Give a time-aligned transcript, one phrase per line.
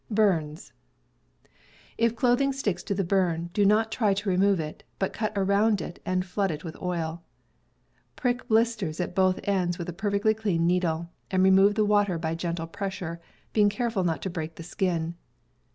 [1.95, 5.79] If clothing sticks to the burn, do not try to remove it, but cut around
[5.79, 7.21] it and flood it with oil.
[8.15, 11.85] Prick blis ^ ters at both ends with a perfectly clean needle, and remove the
[11.85, 13.21] water by gentle pressure,
[13.53, 15.13] being careful not to break the skin.